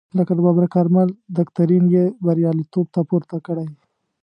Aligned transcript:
لکه 0.17 0.31
د 0.35 0.39
ببرک 0.45 0.71
کارمل 0.75 1.09
دکترین 1.39 1.83
یې 1.95 2.03
بریالیتوب 2.25 2.85
ته 2.95 3.01
پورته 3.09 3.37
کړی. 3.47 3.67